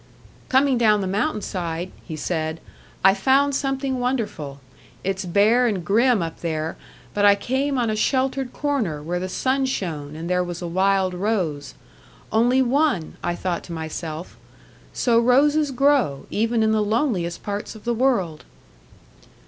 [0.49, 2.59] "Coming down the mountain side," he said,
[3.05, 4.59] "I found something wonderful.
[5.03, 6.75] It's bare and grim up there,
[7.13, 10.67] but I came on a sheltered corner where the sun shone, and there was a
[10.67, 11.75] wild rose.
[12.31, 13.17] Only one!
[13.23, 14.37] I thought to myself,
[14.91, 18.43] 'So roses grow, even in the loneliest parts of the world!'"